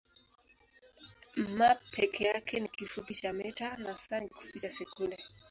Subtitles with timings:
[1.35, 1.59] m
[1.91, 5.17] peke yake ni kifupi cha mita na s ni kifupi cha sekunde.